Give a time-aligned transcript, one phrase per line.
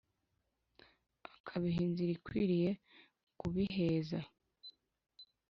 [1.35, 2.71] Akabiha inzira ikwiriye
[3.39, 4.19] kubiheza